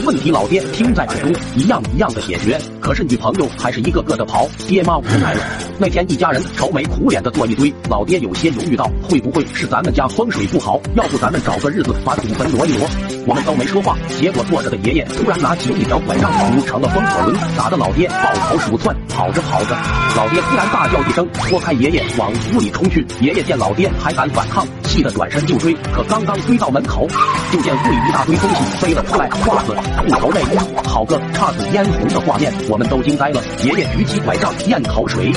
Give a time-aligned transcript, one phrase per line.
[0.00, 2.58] 问题老爹听在耳中，一样一样的解决。
[2.80, 5.42] 可是女朋友还是一个个的跑，爹妈无奈了。
[5.78, 10.80] 那天一家人愁眉苦脸的坐一堆，老爹有些犹豫道：“会不会是咱们家风水不好？
[10.94, 12.88] 要不咱们找个日子把祖坟挪一挪？”
[13.26, 13.96] 我们都没说话。
[14.18, 18.96] 结果坐着的爷爷突然拿起一条拐杖，扭成了风火轮，打得老爹抱头鼠窜。
[19.08, 19.76] 跑着跑着，
[20.16, 23.04] 老爹突然大叫一声，拖开爷爷往屋里冲去。
[23.20, 24.66] 爷爷见老爹还敢反抗，
[24.98, 25.72] 气得转身就追。
[25.92, 27.06] 可刚刚追到门口，
[27.52, 30.58] 就见屋里一大堆东西飞了出来，袜子、裤头、内衣，
[30.88, 33.40] 好个姹紫嫣红的画面，我们都惊呆了。
[33.62, 35.30] 爷爷举起拐杖咽口水，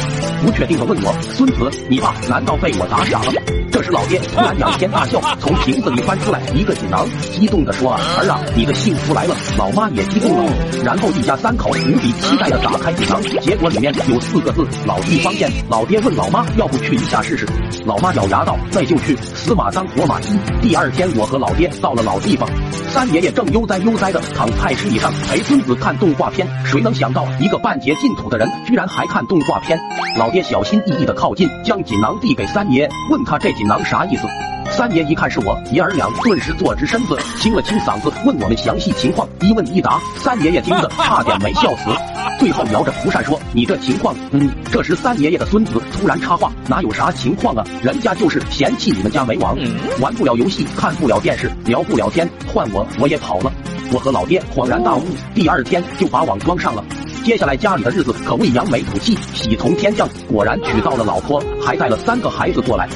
[0.43, 3.33] 不确定的问我：“孙子，你爸难道被我打傻了？”
[3.81, 17.47] 这时老爹突然仰天大笑，从瓶子里翻出来一个锦囊，激动地说：“儿啊，你的幸福来了！”老妈也激动了，然后一家三口无比期待地打开锦囊，结果里面有四个字：“老地方见。”老爹问老妈：“要不去一下试试？”
[17.83, 20.25] 老妈咬牙道：“那就去，死马当活马医。”
[20.61, 22.47] 第二天，我和老爹到了老地方，
[22.87, 26.47] 三爷爷正悠哉悠哉地躺太师椅上陪孙子看动画片。
[26.65, 29.79] 谁能想到，一个半截净土的人，居然还看动画片？
[30.19, 33.51] 老爹小心翼翼地靠近，将锦囊递给三爷，问他这。
[33.51, 34.23] 锦囊啥意思？
[34.69, 39.25] 三爷一看是我，爷儿俩顿时坐直身子，清了清嗓子，问我们详细情况。
[39.39, 41.89] 一问一答，三爷爷听得差点没笑死。
[42.37, 44.49] 最后摇着蒲扇说：“你这情况……”嗯。
[44.69, 47.63] 这时三爷爷的孙子突然插话：“哪有啥情况啊？
[47.81, 49.57] 人家就是嫌弃你们家没网，
[50.01, 53.49] 玩不了游戏，看不了电视，聊不了天，换我我也跑了。”
[53.93, 56.83] 我和老爹恍然大悟，第二天就把网装上了。
[57.23, 60.07] 接下来家里的日子可谓扬眉吐气，喜从天降。
[60.27, 62.87] 果然娶到了老婆，还带了三个孩子过来。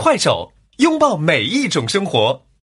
[0.00, 2.44] 快手，拥抱每一种生活。